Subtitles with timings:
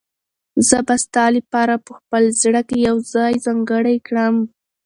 [0.67, 4.35] زه به ستا لپاره په خپل زړه کې یو ځای ځانګړی کړم.